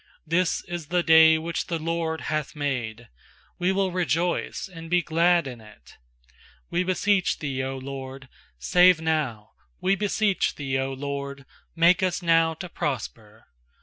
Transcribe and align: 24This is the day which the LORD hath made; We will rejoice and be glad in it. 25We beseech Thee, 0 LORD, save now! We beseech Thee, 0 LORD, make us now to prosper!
24This 0.27 0.63
is 0.67 0.87
the 0.87 1.03
day 1.03 1.37
which 1.37 1.67
the 1.67 1.77
LORD 1.77 2.21
hath 2.21 2.55
made; 2.55 3.07
We 3.59 3.71
will 3.71 3.91
rejoice 3.91 4.67
and 4.67 4.89
be 4.89 5.03
glad 5.03 5.45
in 5.45 5.61
it. 5.61 5.93
25We 6.71 6.85
beseech 6.87 7.37
Thee, 7.37 7.57
0 7.57 7.77
LORD, 7.81 8.27
save 8.57 8.99
now! 8.99 9.51
We 9.79 9.95
beseech 9.95 10.55
Thee, 10.55 10.71
0 10.73 10.93
LORD, 10.95 11.45
make 11.75 12.01
us 12.01 12.23
now 12.23 12.55
to 12.55 12.67
prosper! 12.67 13.45